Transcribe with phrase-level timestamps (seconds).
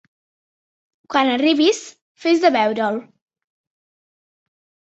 [1.15, 1.81] Quan arribis,
[2.23, 2.99] fes de veure'l.